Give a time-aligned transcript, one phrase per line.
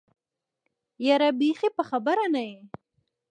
[1.07, 2.59] يره بېخي په خبره نه يې.